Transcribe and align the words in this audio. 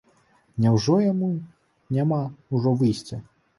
Няўжо 0.65 0.95
яму 1.11 1.29
няма 1.99 2.19
ўжо 2.57 2.75
выйсця? 2.83 3.23